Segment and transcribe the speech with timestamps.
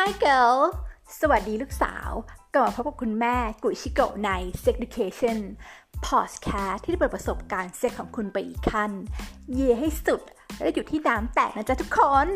[0.00, 0.58] Hi girl
[1.20, 2.10] สวัสดีลูกสาว
[2.54, 4.30] กลับมาพบกับคุณแม่กุชิโกะใน
[4.62, 5.38] Sex Education
[6.06, 8.90] Podcast ที่จะเปิดประสบการณ์เซ็กของคุณไปอีกขั้น
[9.52, 10.22] เย่ให้สุด
[10.60, 12.28] และอยู่ที่น้ำแตกนะจ๊ะทุกคน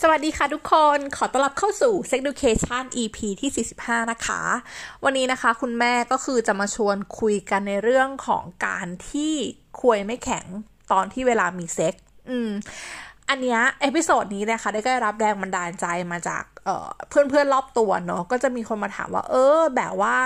[0.00, 4.40] สวัสดีค่ะทุกคนขอต้อนรับเข้าสู่ Sex Education EP ที่ 45 นะคะ
[5.04, 9.34] วันนี้นะคะคุณแม่ก็คือจะมาชวนคุยกันในเรื่องของการที่
[9.80, 10.46] ควยไม่แข็ง
[10.92, 11.94] ตอนที่เวลามีเซ็กส์
[12.30, 12.50] อืม
[13.28, 16.44] อันเนี้ย episode นี้นะคะได้รับแรงบันดาลใจมาจาก
[17.08, 20.16] เพื่อนเพื่อนรอบตัวเนาะก็จะมีคนมาถามว่า เออ แบบว่า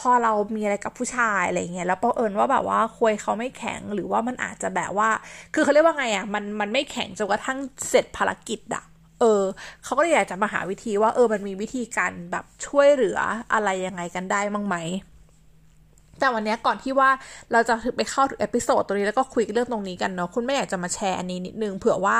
[0.00, 5.10] พอเรามีอะไรกับผู้ชายอะไรเงี้ยแล้วเอิญว่าแบบว่าควยเขาไม่แข็งหรือว่ามันอาจจะแบบว่า
[5.54, 7.58] คือเขาเรียกว่าไงอะ่ะมันมันไม่แข็งจนกระทั่ง
[7.88, 8.84] เสร็จภารกิจอะ
[9.20, 9.42] เออ
[9.84, 13.18] เขาก็เลยอยากจะมาหาวิธีว่าเออมันมีวิธีการแบบช่วยเหลือ
[13.52, 14.76] อะไรยังไงกันได้มั้งไหม
[16.18, 17.10] แต่วันนี้ก่อนที่ว่า
[17.52, 22.16] เราจะไปเข้าถึง episode ตัวนี้แล้วก็คุยเรื่องตรงนี้กันเนาะคุณแม่อยากจะมาแชร์อันนี้นิดนึงเผื่อว่า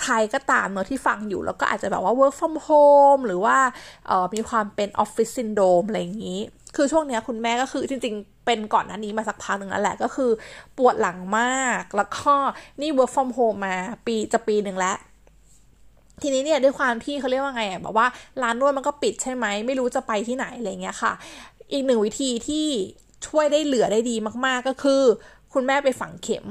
[0.00, 3.56] ใครก็ตามเนาะที่ฟังอยู่ แล้วก็อาจจะแบบว่า work from home หรือว่า
[4.10, 6.40] ออมีความเป็น office syndrome อะไรอย่างนี้
[6.76, 10.30] คือช่วงนี้คุณแม่ก็คือจริง ๆ เป็นก่อนหน้านี้มาสักพักหนึ่งแล้วแหละก็คือ
[10.78, 12.32] ปวดหลังมากแล้วก็
[12.80, 13.76] นี่ work from home มา
[14.06, 14.96] ปีจะปีหนึ่งแล้ว
[16.22, 18.06] ทีนี้เนี่ยด้วยความที่เขาเรียกว่าไงอะแบบว่า
[18.42, 21.12] ร้านนวดมันก็ปิดใช่ไหมไม่รู้จะไปที่ไหนอะไรเงี้ยค่ะ
[21.72, 22.66] อีกหนึ่งวิธีที่
[23.26, 25.02] ช่วยได้เหลือได้ดีมากๆก็คือ
[25.52, 26.44] คุณแม่ไปฝังเข็ม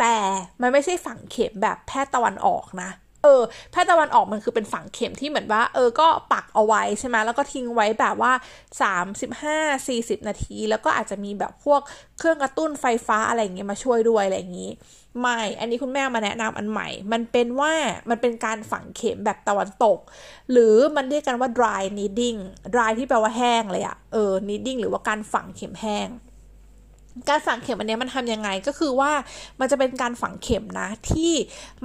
[0.00, 0.16] แต่
[0.60, 2.90] มันไม่ใช่ฝังเข็มแบบแพทย์ตะวันออกนะ
[3.22, 8.32] เออแพทย์ตะวันออกมันคือเป็นฝังเข็มที่เหมือนว่า เออก็ปักเอาไว้ใช่ไหมแล้วก็ทิ้งไว้แบบว่า
[9.10, 11.80] 35 40 นาที แล้วก็อาจจะมีแบบพวก
[12.18, 14.70] เครื่องกระตุ้นไฟฟ้าอะไรเงี้ยมาช่วยด้วยอะไรอย่างนี้
[15.20, 17.72] ไม่ อันนี้คุณแม่มาแนะนำอันใหม่ มันเป็นว่า
[18.10, 19.98] มันเป็นการฝังเข็มแบบตะวันตก
[20.50, 22.38] หรือมันเรียกกันว่า dry needling
[22.74, 26.08] dry ที่แปลว่าแห้งเลยอะเออ needing หรือว่าการฝังเข็มแห้ง
[27.28, 29.12] การฝังเข็มอันนี้มันทำยังไงก็คือว่า
[29.60, 31.32] มันจะเป็นการฝังเข็มนะ ที่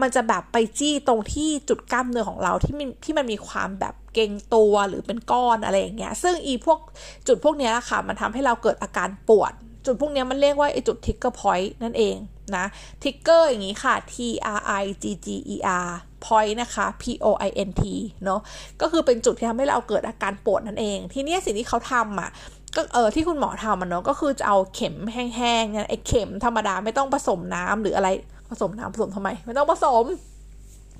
[0.02, 6.79] มันจะแบบไปจี้ตรงที่จุดกล้ามเนื้อของเราที่มันที่มันมีความแบบเกร็งตัวหรือเป็นก้อนอะไรอย่างเงี้ยซึ่งอีพวก
[7.28, 9.53] จุดพวกนี้ค่ะ มันทำให้เราเกิดอาการปวด
[9.85, 12.16] จุดพวกนี้มันเรียกว่าไอจุด trigger point นั่นเอง
[12.56, 12.66] นะ
[13.03, 14.16] trigger อย่างนี้ค่ะ T
[14.57, 15.90] R I G G E R
[16.25, 17.84] point นะคะ P O I N T
[18.25, 18.41] เนาะ
[18.81, 22.30] ก็คือเป็นจุดที่ทำให้เราเกิดอาการปวดนั่นเอง ทีนี้สิ่งที่เขาทำอะ
[22.77, 28.07] ก็เออที่คุณหมอทำมันเนาะก็คือจะเอาเข็มแห้งๆเนี่ยไอ้เข็มธรรมดาไม่ต้องผสมน้ำหรืออะไร
[28.49, 30.05] ผสมน้ำผสมทำไม ไม่ต้องผสม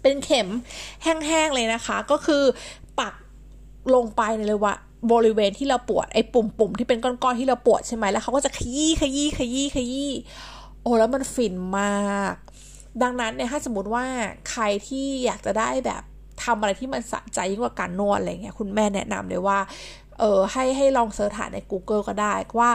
[0.01, 0.47] เป็นเข็ม
[1.03, 2.43] แห้งๆเลยนะคะ ก็คือ
[2.99, 3.13] ปัก
[3.95, 4.75] ลงไปในเลยว่า
[5.13, 10.11] บริเวณที่เราปวดไอ้ปุ่มๆที่เป็นก้อนๆที่เราปวดใช่ไหมแล้วเขาก็จะขยี้ขยี้ขยี้ขยี้
[10.81, 12.35] โอ้แล้วมันฟินมาก
[13.03, 14.05] ดังนั้นเนี่ยถ้าสมมติว่า
[14.49, 16.01] ใครที่อยากจะได้แบบ
[16.44, 19.59] ทำอะไรที่มันสะใจยิ่งกว่าการนวดอะไรเงี้ยคุณแม่แนะนำเลยว่า
[20.19, 22.72] เออให้ให้ลอง search หาใน Google ก็ได้ว่า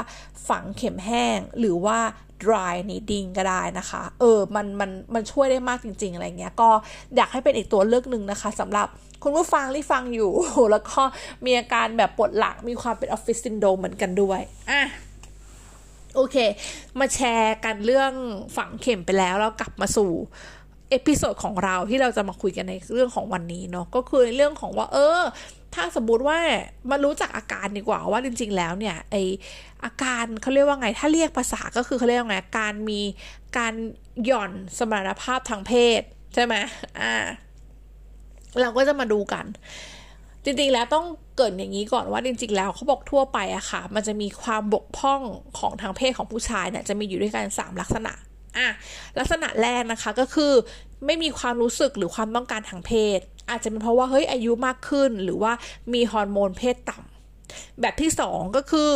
[0.48, 1.98] ฝังเข็มแห้งหรือว่า
[2.44, 6.70] dry needling ก็ได้นะคะ เออ มัน มัน มันช่วยได้มากจริง ๆ อะไรเงี้ย ก็
[7.16, 8.86] อยากให้เป็นอีกตัวเลือกหนึ่งนะคะสำหรับ
[9.22, 10.32] คุณผู้ฟังที่ฟังอยู่
[10.70, 11.00] แล้วก็
[11.44, 14.82] มีอาการแบบปวดหลัง มีความเป็นออฟฟิศซินโดรมเหมือนกันด้วย อะ
[16.14, 16.36] โอเค
[16.98, 18.12] มาแชร์กันเรื่อง
[18.56, 20.10] ฝังเข็มไปแล้วแล้วกลับมาสู่
[20.90, 25.20] episode ของเราที่เราจะมาคุยกันในเรื่องของวันนี้เนาะ ก็คือเรื่องของว่า เออ
[25.74, 26.38] ถ้าสมมติว่า
[26.90, 29.16] มารู้จักอาการดีกว่าว่าจริง ๆ แล้วเนี่ยไอ
[29.84, 33.00] อาการเขาเรียกว่าไง ถ้าเรียกภาษาก็คือเขาเรียกว่าไงการมี
[33.58, 33.74] การ
[34.24, 36.02] หย่อนสมรรถภาพทางเพศ
[36.34, 36.54] ใช่ไหม
[37.00, 37.14] อ่า
[38.60, 39.44] เราก็จะมาดูกัน
[40.44, 41.06] จริงๆแล้วต้อง
[41.36, 45.20] เกิดอย่างนี้ก่อนว่าจริง ๆ แล้วเขาบอกทั่วไปอะค่ะ มันจะมีความบกพร่อง
[45.58, 48.12] ของทางเพศของผู้ชายเนี่ยจะมีอยู่ด้วยกัน3ลักษณะ
[48.56, 48.68] อะ
[49.18, 50.52] ลักษณะแรกนะคะก็คือ
[51.06, 53.18] ไม่มีความรู้สึกหรือความต้องการทางเพศ
[53.50, 55.52] อาจจะเป็นเพราะว่าเฮ้ยอายุมากขึ้นหรือว่า
[55.92, 58.90] มีฮอร์โมนเพศต่ำแบบที่สองก็คือ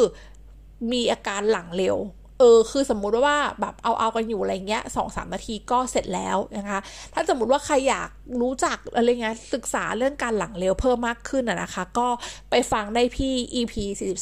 [0.92, 1.96] มีอาการหลังเร็ว
[2.41, 6.80] เออคือสมมุติว่าแบบเอาเอากันอยู่อะไรเงี้ยสองสามนาทีก็เสร็จแล้วนะคะ
[7.14, 8.08] ถ้าสมมติว่าใครอยาก
[8.41, 12.08] รู้จักอะไรเงี้ยศึกษาเรื่องการหลังเร็วเพิ่มมากขึ้นอะนะคะ ก็
[12.50, 13.74] ไปฟังได้พี่ EP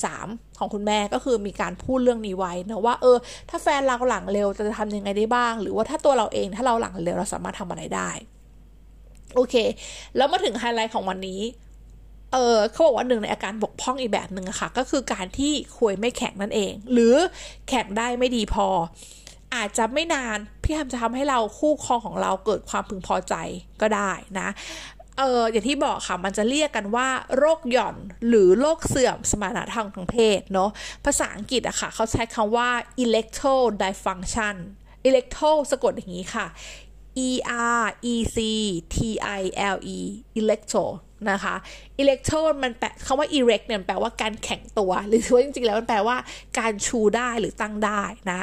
[0.09, 3.17] 43 ของคุณแม่ก็คือมีการพูดเรื่องนี้ไว้นะว่าเออ
[3.51, 8.11] ถ้าแฟนเราหลังเร็วจะทำยังไงได้บ้าง หรือว่าถ้าตัวเราเองถ้าเราหลังเร็วเราสามารถทำอะไรได้
[9.35, 9.55] โอเค
[10.17, 11.41] แล้วมาถึงไฮไลท์ของวันนี้
[12.35, 17.15] เออเขาบอกว่าหนึ่งในอาการบกพร่องอีกแบบหนึ่งอะค่ะ ก็คือการที่ควยไม่แข็งนั่นเอง หรือ
[17.69, 18.69] แข็งได้ไม่ดีพอ
[19.55, 23.35] อาจจะไม่นานพี่ทำจะทำให้เราคู่ครองของเราเกิดความพึงพอใจ
[23.81, 24.49] ก็ได้นะ
[25.19, 27.97] เอออย่างที่บอกค่ะมันจะเรียกกันว่า โรคหย่อน
[28.29, 30.71] หรือโรคเสื่อมสมรรถทางทางเพศเนาะ
[31.05, 32.69] ภาษาอังกฤษอะค่ะ เขาใช้คำว่า
[33.03, 34.57] erectile dysfunction
[35.07, 36.47] erectile สะกดอย่างนี้ค่ะ
[37.29, 37.31] e
[37.83, 38.37] r e c
[38.95, 38.97] t
[39.39, 39.43] i
[39.75, 39.99] l e
[40.41, 40.85] electro
[41.33, 41.55] นะคะ
[42.03, 46.17] electro มันแปลคำว่า erect เนี่ยแปลว่าการแข็งตัว หรือว่าจริงๆ แล้วมันแปลว่า
[46.59, 48.41] การชูได้หรือตั้งได้นะ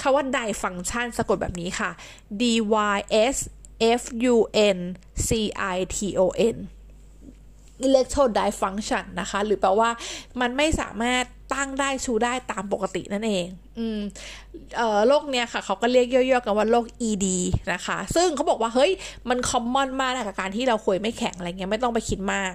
[0.00, 1.90] คำว่า dy function สะกดแบบนี้ค่ะ
[2.40, 2.42] d
[2.96, 2.98] y
[3.34, 3.36] s
[4.00, 4.02] F
[4.34, 4.36] U
[4.76, 4.78] N
[5.28, 5.30] C
[5.74, 6.22] I T O
[6.54, 6.56] N
[7.86, 9.90] electro dysfunction นะคะ หรือแปลว่า
[10.40, 11.24] มันไม่สามารถ
[11.54, 13.46] ตั้งได้ชูได้ตามปกตินั่นเอง
[13.78, 14.00] อืม
[14.76, 17.26] เอ่อโรคเนี้ยค่ะ เขาก็เรียกย่อๆกันว่าโรค ED
[17.72, 18.92] นะคะ ซึ่งเขาบอกว่า เฮ้ย
[19.28, 22.52] มันคอมมอนมากกับการที่เราคุยไม่แข็งอะไรเงี้ยไม่ต้องไปคิดมาก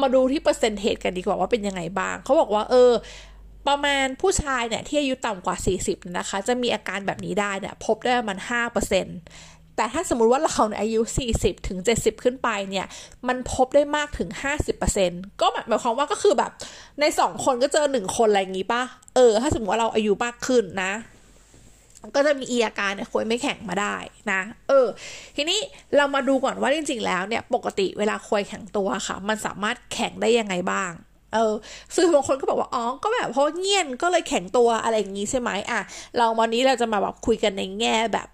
[0.00, 2.92] มาดูที่เปอร์เซ็นต์เทกันดีกว่าว่าเป็นยังไงบ้าง เขาบอกว่า เออ
[3.68, 5.56] ประมาณผู้ชายเนี่ยที่อายุต่ำกว่า
[5.86, 8.38] 40นะคะ จะมีอาการแบบนี้ได้เนี่ยพบได้ประมาณ
[9.02, 11.00] 5% แต่ถ้าสมมติว่าเราในอายุ
[11.34, 12.86] 40 ถึง 70 ขึ้นไปเนี่ย
[13.28, 14.28] มันพบได้มากถึง
[14.84, 16.50] 50%ก็หมายความว่าก็คือแบบ
[17.00, 18.82] ใน 2 คนก็เจอ 1 คนอะไรอย่างงี้ป่ะ
[19.16, 20.92] เออ ถ้าสมมติว่าเราอายุมากขึ้นนะ
[22.14, 23.96] ก็จะมีอีอาการเนี่ยคุยไม่แข็งมาได้
[24.32, 24.86] นะ เออ
[25.36, 25.58] ทีนี้
[25.96, 30.92] เรามาดูก่อนว่าจริงๆ แล้วเนี่ย ปกติเวลาคุยแข็งตัวค่ะ มันสามารถแข็งได้ยังไงบ้าง
[31.34, 31.54] เออ
[31.96, 35.80] ซึ่งบางคนก็บอกว่าอ๋อก็แบบเพราะเงียนก็เลยแข็งตัวอะไรอย่างงี้ใช่ไหมอะ
[36.16, 38.28] เราวันนี้เราจะมาแบบคุยกันในแง่แบบ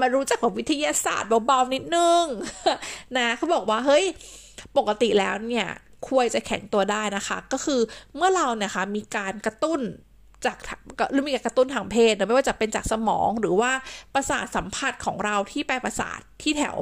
[0.00, 2.24] มารู้จักกับวิทยาศาสตร์เบาๆนิดนึง
[3.16, 4.04] นะเขาบอกว่าเฮ้ย
[4.76, 5.68] ปกติแล้วเนี่ย
[6.08, 7.80] ควรจะแข็งตัวได้นะคะ ก็คือ
[8.16, 9.80] เมื่อเราเนี่ยคะมีการกระตุ้น
[10.46, 10.58] จาก
[11.12, 13.72] หรือมีการกระตุ้นทางเพศไม่ว่าจะเป็นจากสมองหรือว่า
[14.14, 16.74] ประสาทสัมผัสของเราที่ไปประสาทที่แถว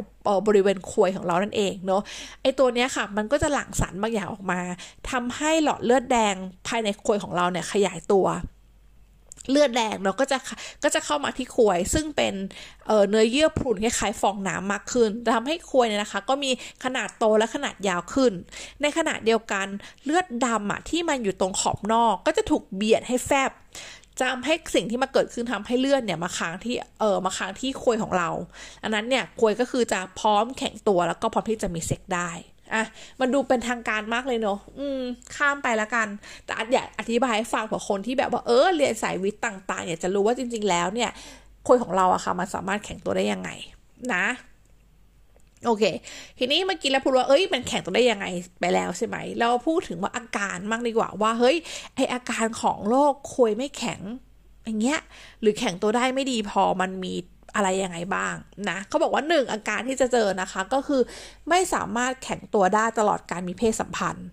[0.47, 2.03] บริเวณควยของเรานั่นเองเนาะ
[2.43, 4.61] ไอตัวเนี้ยค่ะ มันก็จะหลั่งสารบางอย่างออกมา
[5.11, 6.35] ทำให้หลอดเลือดแดง
[6.69, 8.27] ภายในควยของเราเนี่ยขยายตัว
[9.51, 10.39] เลือดแดงเราก็จะ
[10.83, 12.35] ก็จะเข้ามาที่ควย ซึ่งเป็น
[12.87, 16.51] เเนื้อเยื่อพรุนคล้ายๆฟองน้ำมากขึ้นทำให้ควยเนี่ยนะคะ ก็มี
[16.85, 18.33] ขนาดโตและขนาดยาวขึ้น
[18.83, 19.67] ในขณะเดียวกัน
[20.05, 23.51] เลือดดำอะที่มันอยู่ตรงขอบนอก ก็จะถูกเบียดให้แฟบ
[24.19, 28.31] จะทำให้สิ่งที่มาเกิดขึ้นทำให้เลือดเนี่ยมาค้างที่เออมาค้างที่ควยของเรา
[28.83, 32.31] อันนั้นเนี่ยควยก็คือจะพร้อมแข็งตัวแล้วก็พร้อมที่จะมีเซ็กได้
[32.75, 32.85] อะ
[33.21, 35.01] มันดูเป็นทางการมากเลยเนาะอืม
[35.37, 36.09] ข้ามไปล้วกัน
[36.45, 41.11] แต่อยากอธิบายให้ฟังเผื่อคนที่แบบว่าเออเรียนสายวิทย์ต่าง ๆ เนี่ยจะรู้ว่าจริง ๆ แล้วเนี่ย
[41.69, 43.51] คนของเราอะค่ะมันสามารถแข่งตัวได้ยังไง
[44.15, 44.25] นะ
[45.67, 45.85] โอเค
[46.39, 48.27] ทีนี้เมื่อกี้เราพูดว่า เอ้ย มันแข่งตัวได้ยังไง
[48.61, 51.57] ไปแล้วใช่ไหม เราพูดถึงว่าอาการมากดีกว่า ว่า เฮ้ย
[51.95, 54.01] ไออาการของโรคควยไม่แข็ง
[54.65, 55.01] อย่างเงี้ย
[55.41, 57.15] หรือแข่งตัวได้ไม่ดีพอ มันมี
[57.55, 58.35] อะไรยังไงบ้าง
[58.69, 61.01] นะเขาบอกว่าหนึ่งอาการที่จะเจอนะคะ ก็คือ
[61.49, 64.29] ไม่สามารถแข็งตัวได้ตลอดการมีเพศสัมพันธ์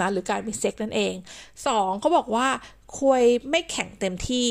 [0.00, 1.14] นะหรือการมีเซ็กนั่นเอง
[1.66, 2.48] สองเขาบอกว่า
[2.98, 4.48] ควยไม่แข็งเต็มที่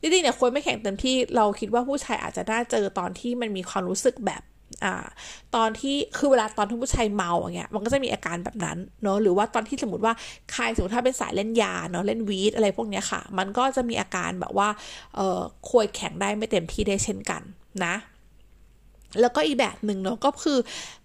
[0.00, 4.42] จริงๆเนี่ยควยไม่แข็งเต็มที่เราคิดว่าผู้ชายอาจจะได้เจอตอนที่มันมีความรู้สึกแบบ
[4.84, 5.06] อ่า
[5.54, 10.14] ตอนที่คือเวลาตอนที่ผู้ชายเมาอย่างเงี้ยมันก็จะมีอาการแบบนั้นเนาะหรือว่าตอนที่สมมติว่า
[10.52, 14.68] ใครสมมติถ้าเป็นสายเล่นยาเนาะเล่นวีดอะไรพวกเนี้ยค่ะ มันก็จะมีอาการแบบว่า
[15.14, 17.42] เอ่อควยแข็งได้ไม่เต็มที่ได้เช่นกัน
[17.84, 17.94] นะ
[19.20, 20.58] แล้วก็อีกแบบหนึ่งเนาะก็คือ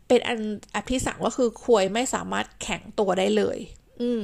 [0.08, 0.40] เป็นอัน
[0.76, 3.58] อภิสังก็คือควยไม่สามารถแข็งตัวได้เลย
[4.02, 4.22] อืม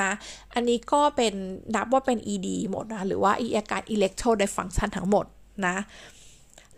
[0.00, 0.10] นะ
[0.54, 1.34] อันนี้ก็เป็น
[1.74, 5.26] นับว่าเป็น ED หมดนะ หรือว่าอีอาการ electro dysfunction ทั้งหมด
[5.66, 5.76] นะ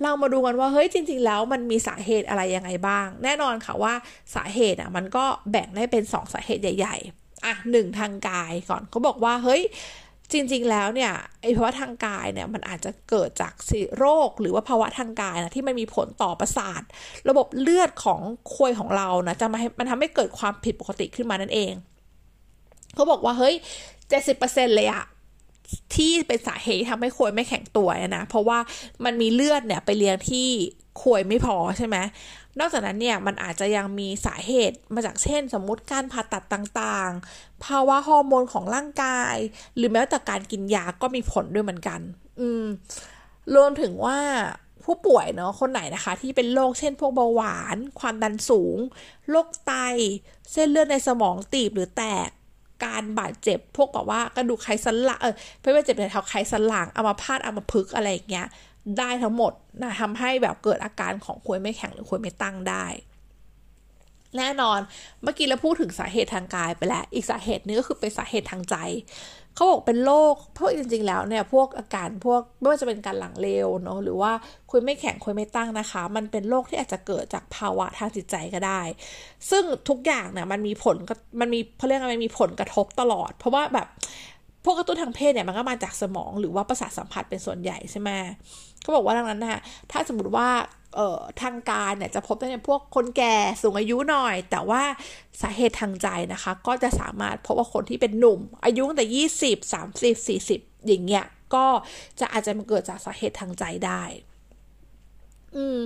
[0.03, 3.95] เรามาดูกันว่าเฮ้ยจริง ๆ แล้วมันมีสาเหตุอะไรยังไงบ้าง แน่นอนค่ะว่า
[4.35, 9.63] สาเหตุอะมันก็แบ่งได้เป็น 2 สาเหตุใหญ่ ๆ อะหนึ่งทางกายก่อนเขาบอกว่าเฮ้ย
[10.33, 11.13] จริง ๆ แล้วเนี่ย
[11.43, 16.83] ไอภาวะทางกายเนี่ยมันอาจจะเกิดจากสิโรค หรือว่าภาวะทางกายนะที่มันมีผลต่อประสาท
[17.29, 18.21] ระบบเลือดของ
[18.55, 21.73] ควยของเรานะจะมาให้มันทำให้เกิดความผิดปกติขึ้นมานั่นเอง
[22.95, 23.55] เขาบอกว่าเฮ้ย
[24.09, 25.05] เจ็ดสิบเปอร์เซ็นเลยอะ
[25.99, 28.59] ที่เป็นสาเหตุทำให้ควยไม่แข็งตัวนะ เพราะว่า
[29.05, 30.49] มันมีเลือดเนี่ยไปเลี้ยงที่
[31.03, 31.97] ควยไม่พอใช่ไหม
[32.59, 39.37] นอกจากนั้นเนี่ยมันอาจจะยังมีสาเหตุมาจากเช่น สมมุติการผ่าตัดต่างๆ ภาวะฮอร์โมนของร่างกาย
[39.77, 42.01] หรือแม้แต่การกินยาก็มีผลด้วยเหมือนกัน
[42.41, 42.65] อืม
[43.55, 44.19] รวมถึงว่า
[44.85, 48.77] ผู้ป่วยเนาะคนไหนนะคะ ที่เป็นโรคเช่น พวกเบาหวาน ความดันสูง
[49.31, 49.73] โรคไต
[50.53, 52.29] เส้นเลือดในสมองตีบหรือแตก
[52.85, 58.47] การบาดเจ็บ พวกแบบว่ากระดูกไขสันหลังเออไม่ว่าเจ็บในเท้าไขสันหลังอัมาพาตอัมาพึกอะไรอย่างเงี้ย
[58.99, 62.87] ได้ทั้งหมดนะทำให้แบบเกิดอาการของควยไม่แข็งหรือควยไม่ตั้งได้
[64.37, 64.79] แน่นอน
[65.23, 68.77] เมื่อกี้เราพูดถึงสาเหตุทางกายไปแล้ว อีกสาเหตุนึงก็คือเป็นสาเหตุทางใจ
[69.55, 74.33] เขาบอกเป็นโรค เพราะจริง ๆ แล้วเนี่ย พวกอาการพวกไม่ว่าจะเป็นการหลังเร็วเนาะ หรือว่า
[74.71, 78.81] คุยไม่แข็งคุยไม่ตั้งนะคะ มันเป็นโรคที่อาจจะเกิดจากภาวะทางจิตใจก็ได้
[79.51, 80.97] ซึ่งทุกอย่างเนี่ยมันมีผล
[81.41, 83.87] มันมีเขาเรียกว่ามันมีผลกระทบตลอด เพราะว่าแบบ
[84.65, 88.11] พวกกระตุ้นทางเพศเนี่ยมันก็มาจากสมองหรือว่าประสาทสัมผัสเป็นส่วนใหญ่ใช่ไหม
[88.85, 90.49] ก็บอกว่าดังนั้นนะถ้าสมมติว่า
[91.43, 94.83] ทางการเนี่ยจะพบได้ในพวกคนแก่สูงอายุหน่อย แต่ว่า
[95.43, 101.67] สาเหตุทางใจนะคะ ก็จะสามารถพบว่าคนที่เป็นหนุ่ม อายุตั้งแต่ยี่สิบสามสิบสี่สิบอย่างเงี้ยก็
[102.21, 104.03] จะอาจจะมาเกิดจากสาเหตุทางใจได้
[105.57, 105.79] อืม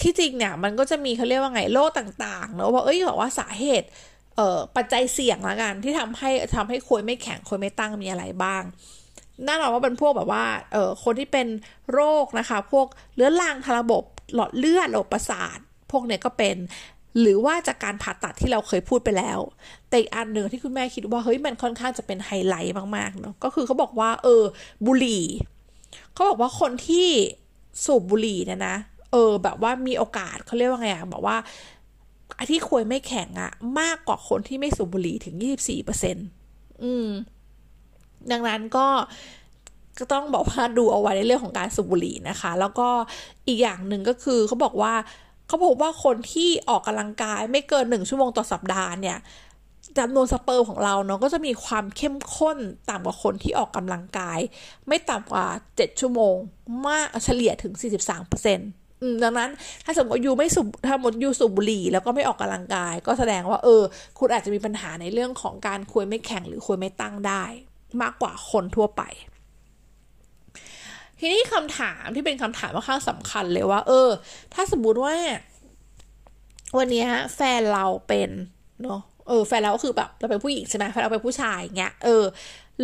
[0.00, 3.88] ที่จริงเนี่ยมันก็จะมีเขาเรียกว่าไงโรคต่างๆเนอะว่าเอ้ยบอกว่าสาเหตุ
[4.36, 8.62] เออปัจจัยเสี่ยงละกันที่ทำให้ทำให้ควยไม่แข็งควยไม่ตั้งมีอะไรบ้าง
[9.46, 11.46] แน่นอนว่าเป็นพวกแบบว่าเออคนที่เป็น
[11.92, 14.02] โรคนะคะ พวกเรื้อรังทางระบบ
[14.34, 15.58] หลอดเลือดระบบประสาท
[15.90, 16.56] พวกเนี้ยก็เป็น
[17.20, 19.38] หรือว่าจากการผ่าตัดที่เราเคยพูดไปแล้ว
[19.88, 24.42] แต่อีกอันหนึ่งที่คุณแม่คิดว่าเฮ้ยมันค่อนข้างจะเป็นไฮไลท์มากๆเนาะก็คือเขาบอกว่า เออ
[24.86, 25.24] บุหรี่
[26.14, 27.08] เขาบอกว่าคนที่
[27.84, 28.76] สูบบุหรี่เนี่ยนะ
[29.12, 31.36] เออ แบบว่ามีโอกาสเขาเรียกว่าไงอะบอกว่า
[32.36, 36.26] ไอที่ควยไม่แข็งอะมากกว่าคนที่ไม่สูบบุหรี่ถึงยี่สิบสี่เปอร์เซ็นต์
[36.84, 37.08] อืม
[38.30, 38.86] ดังนั้นก็
[39.98, 42.88] ก็ต้องบอกว่าดูเอาไว้ในเรื่องของการสูบบุหรี่นะคะ แล้วก็
[43.46, 44.94] อีกอย่างหนึ่งก็คือเขาบอกว่า
[45.46, 49.18] เขาพบว่าคนที่ออกกำลังกายไม่เกินหนึ่งชั่วโมงต่อสัปดาห์เนี่ย
[49.98, 52.58] จำนวนสเปิร์มของเราเนาะก็จะมีความเข้มข้น
[52.90, 54.38] ต่ำกว่าคนที่ออกกำลังกาย
[54.88, 56.34] ไม่ต่ำกว่า 7 ชั่วโมง
[56.86, 58.70] มากเฉลี่ยถึง 43เปอร์เซ็นต์
[59.22, 59.50] ดังนั้น
[59.84, 63.82] ถ้าสมมติยูไม่สูบถ้าหมดยูสูบบุหรี่ แล้วก็ไม่ออกกำลังกาย ก็แสดงว่าเออ
[64.18, 67.44] คุณอาจจะมีปัญหาในเรื่องของการคุยไม่แข็งหรือคุยไม่ตั้งได้
[68.02, 69.02] มากกว่าคนทั่วไป
[71.18, 74.08] ทีนี้คำถามที่เป็นคำถามค่อนข้างสำคัญเลยว่า เออ
[74.54, 75.14] ถ้าสมมติว่า
[76.78, 77.06] วันนี้
[77.36, 78.30] แฟนเราเป็น
[78.82, 82.24] เนาะเออแฟนเราก็คือแบบเราเป็นผู้หญิงใช่ไหมแฟนเราเป็นผู้ชายเงี้ยเออ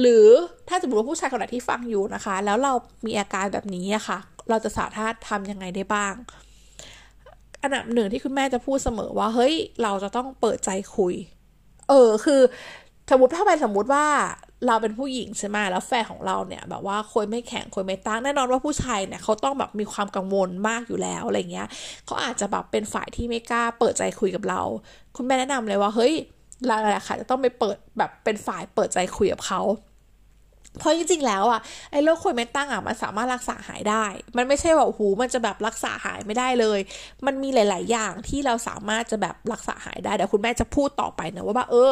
[0.01, 0.27] หรือ
[0.69, 2.73] ถ้าสมมติว่าผู้ชายคนไหนที่ฟังอยู่นะคะ แล้วเรา
[3.07, 4.19] มีอาการแบบนี้อะคะ่ะ
[4.51, 6.15] เราจะสามารถทำยังไงได้บ้าง
[7.63, 11.15] อันดับหนึ่งที่คุณแม่จะพูดเสมอว่า เฮ้ย เราจะต้องเปิดใจคุย
[11.89, 12.41] เออคือ
[13.11, 14.07] สมมติถ้าไปสมมติว่า
[14.67, 21.69] เราเป็นผู้หญิงใช่ไหมแล้วแฟนของเราเนี่ย แบบว่าคุยไม่แข็งคุยไม่ตั้งแน่นอนว่าผู้ชายเนี่ยเขาต้องแบบมีความกังวลมากอยู่แล้วอะไรเงี้ย
[22.07, 24.61] เขาอาจจะแบบเป็นฝ่ายที่ไม่กล้าเปิดใจคุยกับเรา
[25.17, 26.15] คุณแม่แนะนำเลยว่าเฮ้ย
[26.67, 29.61] เราแหละค่ะจะต้องไปเปิดแบบเป็นฝ่ายเปิดใจคุยกับเขา
[30.79, 31.61] เพราะจริงๆแล้วอะ
[31.93, 34.05] ไอ้โรคคุยไม่ตั้งอะมันสามารถรักษาหายได้
[34.37, 36.81] มันไม่ใช่ว่าโอ้โหมันจะแบบรักษาหายไม่ได้เลย
[37.27, 41.91] มันมีหลาย ๆ อย่างที่เราสามารถจะแบบรักษาหายได้เดี๋ยวคุณแม่จะพูดต่อไปนะว่าเออ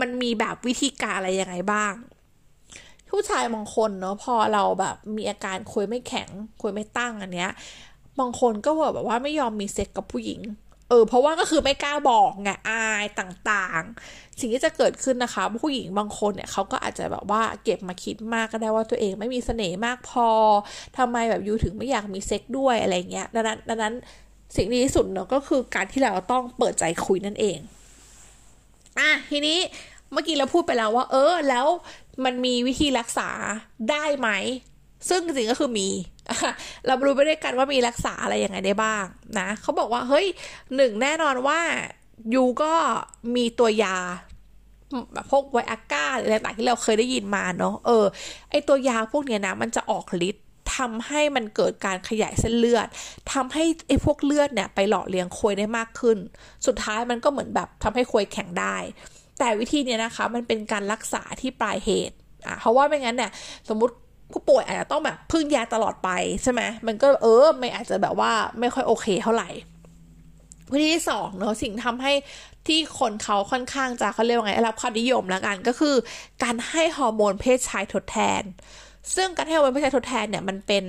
[0.00, 1.94] มันมีแบบวิธีการอะไรยังไงบ้าง
[3.10, 6.28] ผู้ชายบางคนเนาะพอเราแบบมีอาการคุยไม่แข็ง
[6.62, 7.50] คุยไม่ตั้งอันเนี้ย
[8.20, 10.40] บางคนก็แบบว่าไม่ยอมมีเซ็กกับผู้หญิง
[10.88, 20.28] เออเพราะว่าก็คือไม่กล้าบอกไงอายต่างๆ สิ่งที่จะเกิดขึ้นนะคะ ผู้หญิงบางคนเนี่ยเขาก็อาจจะแบบว่าเก็บมาคิดมากก็ได้ว่าตัวเองไม่มีเสน่ห์มากพอ
[20.98, 23.94] ทำไมแบบยูถึงไม่อยากมีเซ็กด้วยอะไรเงี้ยดังนั้นดังนั้น
[24.56, 27.58] สิ่งดีที่สุดเนาะก็คือการที่เราต้องเปิดใจคุยนั่นเอง
[28.98, 29.58] อะทีนี้
[30.12, 31.66] เมื่อกี้เราพูดไปแล้วว่า เออ แล้ว
[32.24, 33.30] มันมีวิธีรักษา
[33.90, 34.28] ได้ไหม
[35.08, 35.88] ซึ่งจริงก็คือมี
[36.86, 39.04] เรารู้ไปด้วยกันว่ามีรักษาอะไรยังไงได้บ้าง
[39.38, 40.26] นะเขาบอกว่าเฮ้ย
[40.76, 41.60] หนึ่งแน่นอนว่า
[42.34, 42.72] ยูก็
[43.34, 43.96] มีตัวยา
[45.12, 48.04] แบบพวกไวอาก้าหรืออะไรต่างที่เราเคยได้ยินมาเนาะเออ
[48.50, 50.44] ไอตัวยาพวกเนี้ยนะ มันจะออกฤทธิ์
[50.76, 52.86] ทำให้มันเกิดการขยายเส้นเลือด
[53.32, 56.18] ทำให้ไอ้พวกเลือดเนี่ยไปหล่อเลี้ยงควยได้มากขึ้น
[56.66, 58.76] สุดท้ายมันก็เหมือนแบบทำให้ควยแข็งได้
[59.38, 63.30] แต่วิธีเนี้ยนะคะ มันเป็นการรักษาที่ปลายเหตุอะเพราะว่าไม่งั้นเนี่ย
[63.68, 63.94] สมมติ
[64.32, 66.10] ผู้ป่วยอาจจะต้องแบบพึ่งยาตลอดไป
[66.42, 69.48] ใช่ไหมมันก็เออไม่อาจจะแบบว่าไม่ค่อยโอเคเท่าไหร่
[70.72, 72.12] วิธีที่สองเนาะสิ่งทำให้
[72.66, 75.94] ที่คนเขาค่อนข้างจะเขาเรียกว่าไงรับความนิยมแล้วกันก็คือ
[76.42, 78.42] การให้ฮอร์โมนเพศชายทดแทน
[79.16, 80.84] ซึ่งการให้ฮอร์โมนเพศชายทดแทนเนี่ยมันเป็น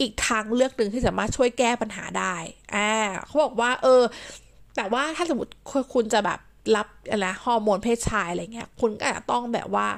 [0.00, 2.34] อีกทางเลือกหนึ่งที่สามารถช่วยแก้ปัญหาได้
[2.74, 2.92] อ่า
[3.26, 4.02] เขาบอกว่า เออ
[4.76, 5.52] แต่ว่าถ้าสมมติ
[5.94, 6.38] คุณจะแบบ
[6.76, 9.88] รับอะไรฮอร์โมนเพศชายอะไรเงี้ยคุณก็อาจจะต้องแบบว่า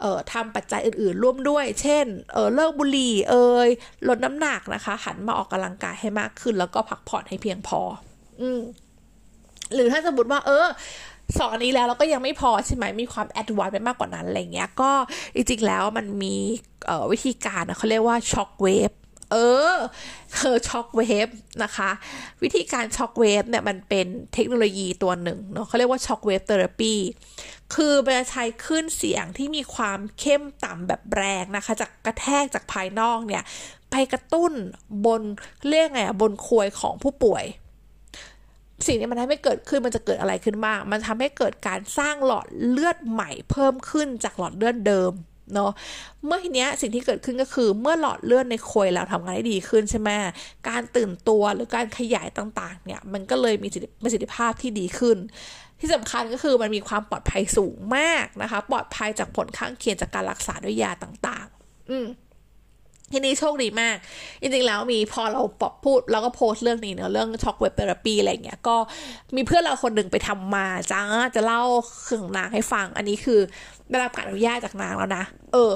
[0.00, 3.68] เอ่อทำปัจจัยอื่นๆ ร่วมด้วย เช่นเออเลิกบุหรี่เอ่ย
[4.08, 7.80] ลดน้ำหนักนะคะ หันมาออกกำลังกายให้มากขึ้น แล้วก็พักผ่อนให้เพียงพอ
[8.40, 8.60] อืม
[9.74, 10.66] หรือถ้าสมมติว่า เออ
[11.38, 14.90] สองอันนี้แล้วเราก็ยังไม่พอใช่ไหมมีความ advance ไปมากกว่านั้นอะไรเงี้ยก็
[15.34, 16.34] จริงๆแล้วมันมี
[17.12, 18.90] วิธีการเขาเรียกว่า shockwave
[19.34, 19.40] เอ
[19.72, 19.74] อ
[20.38, 21.28] คือ shockwave
[21.62, 21.90] นะคะ
[22.42, 26.94] วิธีการ shockwave เนี่ยมันเป็นเทคโนโลยีตัวหนึ่งเนาะเขาเรียกว่า shockwave therapy
[27.74, 33.42] คือมันจะใช้คลื่นเสียงที่มีความเข้มต่ำแบบแรงนะคะ จากกระแทกจากภายนอกเนี่ย
[33.90, 34.52] ไปกระตุ้น
[35.06, 35.22] บน
[35.68, 37.44] เรียกไงบนควยของผู้ป่วย
[38.86, 45.12] สิ่งนี้มันทำให้เกิดขึ้นมันจะเกิดอะไรขึ้นบ้างมันทำให้เกิดการสร้างหลอดเลือดใหม่เพิ่มขึ้นจากหลอดเลือดเดิม
[45.52, 45.70] เนาะ
[46.26, 50.10] เมื่อทีเนี้ยสิ่งที่เกิดขึ้นก็คือเมื่อหลอดเลือดในควยเราทำงานได้ดีขึ้นใช่ไหม
[50.68, 53.68] การตื่นตัวหรือการขยายต่างๆ เนี่ย มันก็เลยมี
[54.02, 55.16] ประสิทธิภาพที่ดีขึ้น
[55.80, 62.06] ที่สำคัญก็คือมันมีความปลอดภัยสูงมากนะคะ ปลอดภัยจากผลข้างเคียงจากการรักษาด้วยยาต่าง ๆ อืม
[63.14, 63.96] ทีนี้โชคดีมาก
[64.40, 68.76] จริงๆ แล้วมีพอเราปพูดแล้วก็โพสต์เรื่องนี้เนอะเรื่องช็อกเวบเทอราปีอะไรเงี้ยก็
[69.36, 71.02] มีเพื่อนเราคนหนึ่งไปทำมาจ้า
[71.34, 71.62] จะเล่า
[72.02, 73.40] เครื่องนางให้ฟัง อันนี้คือ
[73.90, 75.72] ได้รับการอนุญาตจากนางแล้วนะ เออ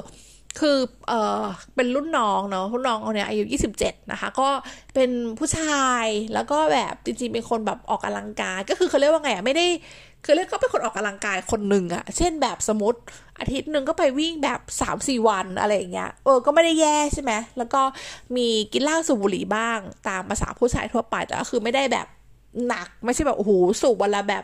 [0.59, 0.77] คือ
[1.07, 1.43] เออ
[1.75, 3.43] เป็นรุ่นน้องเนาะรุ่นน้องเขาเนี่ยอายุ
[3.77, 4.49] 27 นะคะ ก็
[4.95, 9.65] เป็นผู้ชายแล้วก็แบบจริงๆเป็นคนแบบออกกำลังกายก็คือเขาเรียกว่าไงอะไม่ได้
[10.23, 12.99] คือเรียกก็เป็นคนออกกำลังกายคนหนึ่งอะเช่นแบบสมมติ
[13.39, 17.81] อาทิตย์หนึ่งก็ไปวิ่งแบบสามสี่วันอะไรอย่างเงี้ยเออก็ไม่ได้แย่ใช่ไหมแล้วก็
[18.35, 22.07] มีกินเหล้าสูบบุหรี่บ้าง ตามภาษาผู้ชายทั่วไปแต่ก็คือไม่ได้แบบ
[22.67, 24.43] หนักไม่ใช่แบบโอ้โหสูบวันละแบบ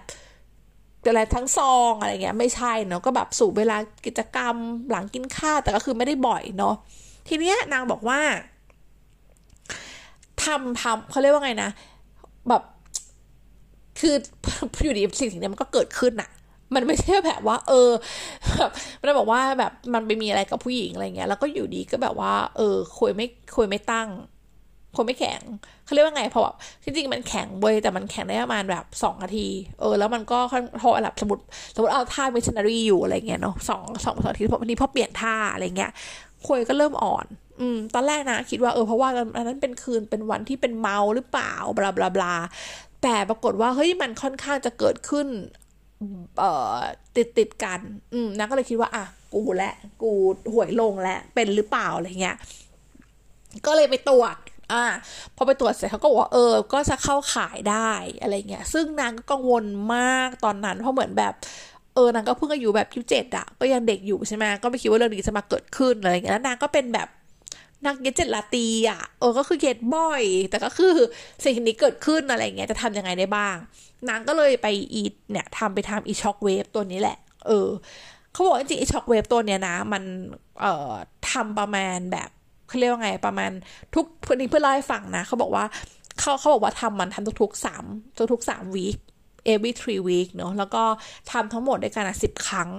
[1.08, 4.56] อะไรทั้งซองอะไรเงี้ยไม่ใช่เนาะก็แบบสูบเวลากิจกรรม
[4.90, 6.76] หลังกินข้าวแต่ก็คือไม่ได้บ่อยเนาะ
[7.28, 8.20] ทีเนี้ยนางบอกว่า
[10.44, 11.70] ทำทำเขาเรียกว่าไงนะ
[12.50, 12.64] แบบ
[14.00, 14.16] คือ
[14.84, 16.30] อยู่ดีสิ่งสิ่งนี้มันก็เกิดขึ้นอะ
[16.76, 17.92] มันไม่ใช่แบบว่า เออ
[18.58, 24.10] แบบมันบอกว่าแบบมันไปมีอะไรกับผู้หญิงอะไรเงี้ย แล้วก็อยู่ดีก็แบบว่า เออคุยไม่คุยไม่ตั้ง
[24.96, 25.42] คุยไม่แข็ง
[25.86, 29.48] เขาเรียกว่าไงเพราะแบบจริงมันแข็งเว้ยแต่มันแข็งได้ประมาณแบบสองนาที
[29.80, 30.40] เออ แล้วมันก็
[30.82, 35.92] พอแบบสมมติสมมติเอาท่ามิชชันนารีอยู่อะไรเงี้ยเนาะสองสองสองนาทีพอวันนี้พอเปลี่ยนท่าอะไรเงี้ย
[36.48, 37.26] คุยก็เริ่มอ่อน
[37.60, 42.36] อืม ตอนแรกนะคิดว่าเออเพราะว่าอันนั้นเป็นคืนเป็นวันที่เป็นเมาหรือเปล่าบลาบลาบลา
[43.06, 45.28] แต่ปรากฏว่าเฮ้ยมันค่อนข้างจะเกิดขึ้น
[46.40, 46.74] เอ่อ
[47.16, 47.80] ติดติดกัน
[48.14, 50.12] อืมนางก็เลยคิดว่า อะ กูแหละ กู
[50.54, 52.38] หวยลงแล้วเป็นหรือเปล่าอะไรเงี้ย
[53.66, 54.36] ก็เลยไปตรวจ
[54.74, 54.84] อ่า
[55.36, 61.34] พอไปตรวจเสร็จเขาก็บอกว่าเออ ก็จะเข้าข่ายได้อะไรเงี้ย ซึ่งนางก็กังวลมากตอนนั้นเพราะเหมือนแบบ
[61.96, 67.08] เออนางก็เพิ่งอายุแบบยี่สิบเจ็ดอะก็ยังเด็กอยู่ใช่ไหมก็ไม่คิดว่าเรื่องนี้จะมาเกิดขึ้นอะไรเงี้ยแล้วนางก็เป็นแบบ
[67.86, 70.96] นักเย็ดเจ็ดราตรีอะเออก็คือเย็ดบ่อย แต่ก็คือ
[71.44, 73.56] สิ่งนี้เกิดขึ้นอะไรเงี้ยจะทำยังไงได้บ้าง
[74.10, 77.70] นางก็เลยไปอีเนี่ยทำไปทำอี shockwave ตัวนี้แหละ เออ
[78.32, 80.04] เขาบอกจริงอี shockwave ตัวเนี้ยนะ มัน
[80.62, 80.94] เอ่อ
[81.32, 82.30] ทำประมาณแบบ
[82.68, 83.52] เขาเรียกว่าไงประมาณ
[83.96, 85.66] ทุกเพื่อนเพื่อเล่าให้ฟังนะเขาบอกว่า
[86.20, 87.84] เขาเขาบอกว่าทำมันทำทุกๆสาม
[88.34, 88.98] ทุกๆสามวีค
[89.52, 90.84] every three week เนาะแล้วก็
[91.32, 92.70] ทำทั้งหมดด้วยกันสิบครั้ง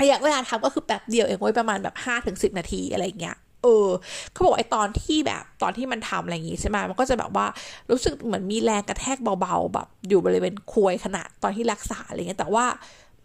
[0.00, 3.88] ระยะเวลาทำก็คือแป๊บเดียวเองไว้ประมาณแบบห้าถึงสิบนาทีอะไรเงี้ย เออ
[4.32, 7.46] เขาบอกไอ้ตอนที่แบบตอนที่มันทำอะไรอย่างงี้ใช่ไหมมันก็จะแบบว่า
[7.90, 12.66] รู้สึกเหมือนมีแรงกระแทกเบาๆแบบ อยู่บริเวณควยขนาดตอนที่รักษาอะไรเงี้ยแต่ว่า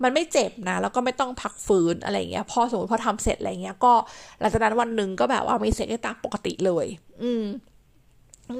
[0.03, 3.93] มันไม่เจ็บนะ แล้วก็ไม่ต้องพักฟื้นอะไรเงี้ยพอสมมติพอทำเสร็จอะไรเงี้ยก็
[4.39, 6.85] หลังจากนั้นวันหนึ่งก็แบบว่ามีเสียงได้ตามปกติเลย
[7.23, 7.45] อืม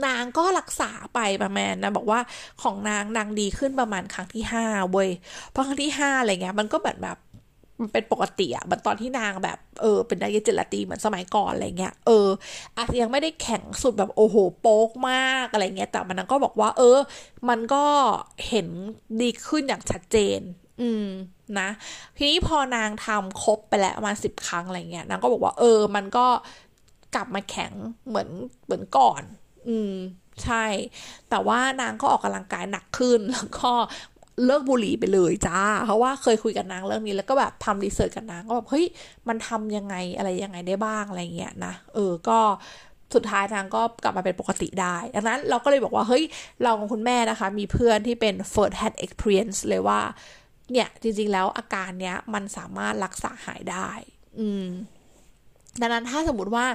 [0.05, 2.19] นางก็รักษาไปประมาณนะบอกว่า
[2.61, 5.09] ของนางนางดีขึ้นประมาณครั้งที่ห้าเว้ย
[5.53, 7.17] พอครั้งที่ห้าอะไรเงี้ยมันก็แบบแบบ
[7.79, 12.27] มันเป็นปกติอะมือนตอนที่นางแบบเออเป็นนักเยเจลาตีเหมือนสมัยก่อนอะไรเงี้ยเออ
[12.77, 16.97] อาจจะยังไม่ได้แข็งสุดแบบโอ้โหโป๊กมากอะไรเงี้ยแต่มันก็บอกว่า เออ
[17.49, 17.85] มันก็
[18.47, 18.67] เห็น
[19.21, 20.39] ดีขึ้นอย่างชัดเจน
[20.81, 21.07] อืม
[21.59, 21.69] นะ
[22.17, 26.27] ทีนี้พอนางทำครบไปแล้วประมาณสิบครั้งอะไรเงี้ยนางก็บอกว่า เออ มันก็
[27.15, 27.73] กลับมาแข็ง
[28.07, 28.29] เหมือน
[28.65, 29.21] เหมือนก่อน
[29.67, 29.93] อืม
[30.43, 30.65] ใช่
[31.29, 33.71] แต่ว่านางก็ออกกำลังกายหนักขึ้น แล้วก็
[34.43, 38.85] เลิกบุหรี่ไปเลยจ้า เพราะว่าเคยคุยกับนางเรื่องนี้แล้วก็แบบทำรีเสิร์ชกับนางก็แบบเฮ้ย
[39.27, 42.39] มันทำยังไงอะไรยังไงได้บ้างอะไรเงี้ยนะเออก็
[43.15, 46.23] สุดท้ายนางก็กลับมาเป็นปกติได้ดังนั้นเราก็เลยบอกว่าเฮ้ย
[46.63, 50.01] เราของคุณแม่นะคะ มีเพื่อนที่เป็น first hand experience เลยว่า
[50.71, 53.89] เนี่ยจริงๆแล้วอาการเนี้ยมันสามารถรักษาหายได้
[54.39, 54.67] อืม
[55.81, 56.65] ดังนั้นถ้าสมมติว่า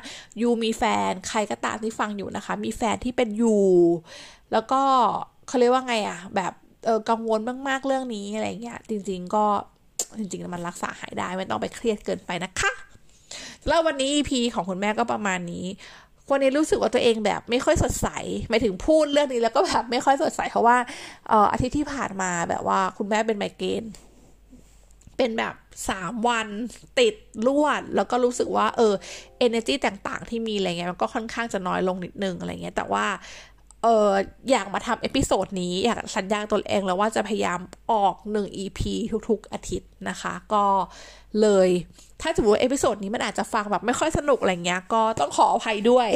[0.40, 3.56] ยูมีแฟนใครก็ตามที่ฟังอยู่นะคะ มีแฟนที่เป็นยู
[4.52, 4.82] แล้วก็
[5.46, 6.52] เขาเรียกว่าไงอะแบบ
[6.84, 9.44] เออกังวลมากๆเรื่องนี้อะไรเงี้ยจริง ๆ ก็
[10.18, 12.72] จริงๆมันรักษาหายได้ไม่ต้องไปเครียดเกินไปนะคะ
[13.66, 15.66] แล้ววันนี้ EP ของคุณแม่ก็ประมาณนี้
[16.30, 18.08] วันนี้รู้สึกว่าตัวเองแบบไม่ค่อยสดใส
[18.48, 20.76] หมายถึงพูดเรื่องนี้แล้วก็แบบไม่ค่อยสดใสเพราะว่า
[21.28, 23.84] เอออาทิตย์ที่ผ่านมาแบบว่าคุณแม่เป็นไมเกรน
[25.16, 25.54] เป็นแบบ
[25.88, 26.48] สามวัน
[26.98, 27.14] ติด
[27.46, 28.94] รวด แล้วก็รู้สึกว่าเออ
[29.46, 33.06] energy ต่างๆ ที่มีอะไรเงี้ยมันก็ค่อนข้างจะน้อยลงนิดนึงอะไรเงี้ยแต่ว่า
[33.82, 34.10] เออ
[34.50, 37.60] อยากมาทำ episode นี้อยากสัญญาตัวเองแล้วว่าจะพยายาม
[37.92, 38.80] ออกหนึ่ง EP
[39.28, 40.64] ทุกๆอาทิตย์นะคะ ก็
[41.42, 41.70] เลย
[42.22, 46.08] ถ้าสมมติ episode นี้มันอาจจะฟังแบบไม่ค่อยสนุกอะไรเงี้ย ก็ต้องขออภัยด้วย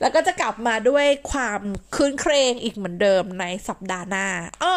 [0.00, 1.60] แล้วก็จะกลับมาด้วยความ
[1.94, 4.26] ครื้นเครงอีกเหมือนเดิมในสัปดาห์หน้า
[4.62, 4.74] อ้อ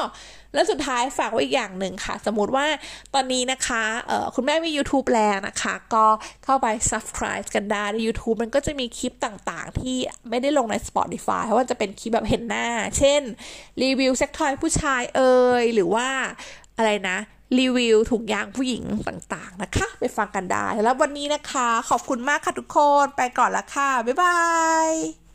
[0.53, 2.65] แล้วสุดท้ายฝากไว้อีกอย่างหนึ่งค่ะ สมมติว่า
[3.13, 6.05] ตอนนี้นะคะเออคุณแม่มี YouTube แล้วนะคะ ก็
[6.45, 9.97] เข้าไป subscribe กันได้ใน YouTube มันก็จะมีคลิปต่างๆ ที่
[10.29, 13.21] ไม่ได้ลงใน Spotify เพราะว่าจะเป็นคลิปแบบเห็นหน้า เช่น
[13.83, 16.07] รีวิวเซ็กทอยผู้ชายเอ่ยหรือว่า
[16.77, 17.17] อะไรนะ
[17.57, 24.37] รีวิวถุงยางผู้หญิงต่างๆนะคะ ไปฟังกันได้ แล้ววันนี้นะคะ ขอบคุณมากค่ะทุกคน ไปก่อนละค่ะ บ๊ายบา
[24.89, 25.28] ย